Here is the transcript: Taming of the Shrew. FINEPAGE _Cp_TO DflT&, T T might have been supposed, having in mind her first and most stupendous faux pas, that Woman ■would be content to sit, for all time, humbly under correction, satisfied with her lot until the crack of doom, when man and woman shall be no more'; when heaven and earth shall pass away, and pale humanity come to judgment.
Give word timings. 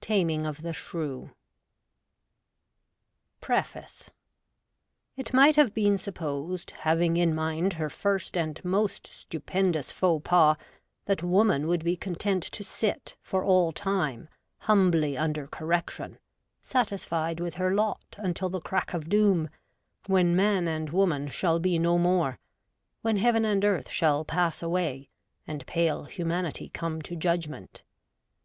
Taming 0.00 0.46
of 0.46 0.62
the 0.62 0.72
Shrew. 0.72 1.32
FINEPAGE 3.40 3.40
_Cp_TO 3.40 3.56
DflT&, 3.56 4.10
T 5.16 5.22
T 5.24 5.36
might 5.36 5.56
have 5.56 5.74
been 5.74 5.98
supposed, 5.98 6.70
having 6.70 7.16
in 7.16 7.34
mind 7.34 7.72
her 7.72 7.90
first 7.90 8.36
and 8.36 8.64
most 8.64 9.04
stupendous 9.08 9.90
faux 9.90 10.22
pas, 10.24 10.56
that 11.06 11.24
Woman 11.24 11.64
■would 11.64 11.82
be 11.82 11.96
content 11.96 12.44
to 12.44 12.62
sit, 12.62 13.16
for 13.20 13.42
all 13.44 13.72
time, 13.72 14.28
humbly 14.58 15.18
under 15.18 15.48
correction, 15.48 16.20
satisfied 16.62 17.40
with 17.40 17.56
her 17.56 17.74
lot 17.74 18.14
until 18.16 18.48
the 18.48 18.60
crack 18.60 18.94
of 18.94 19.08
doom, 19.08 19.48
when 20.06 20.36
man 20.36 20.68
and 20.68 20.90
woman 20.90 21.26
shall 21.26 21.58
be 21.58 21.80
no 21.80 21.98
more'; 21.98 22.38
when 23.02 23.16
heaven 23.16 23.44
and 23.44 23.64
earth 23.64 23.88
shall 23.90 24.24
pass 24.24 24.62
away, 24.62 25.08
and 25.48 25.66
pale 25.66 26.04
humanity 26.04 26.68
come 26.68 27.02
to 27.02 27.16
judgment. 27.16 27.82